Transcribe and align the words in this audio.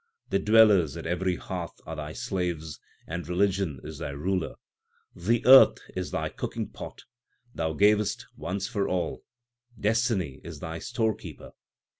The 0.29 0.39
dwellers 0.39 0.97
at 0.97 1.05
every 1.05 1.35
hearth 1.35 1.79
are 1.85 1.95
Thy 1.95 2.13
slaves, 2.13 2.79
and 3.05 3.27
religion 3.27 3.79
is 3.83 3.99
their 3.99 4.17
ruler. 4.17 4.55
The 5.15 5.45
earth 5.45 5.77
is 5.95 6.09
Thy 6.09 6.29
cooking 6.29 6.69
pot, 6.69 7.03
Thou 7.53 7.73
gavest 7.73 8.25
once 8.35 8.67
for 8.67 8.87
all; 8.89 9.23
destiny 9.79 10.41
is 10.43 10.59
Thy 10.59 10.79
storekeeper. 10.79 11.51